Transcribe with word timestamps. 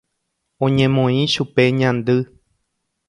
Oñemoĩ 0.65 1.19
chupe 1.33 1.63
ñandy. 1.79 2.17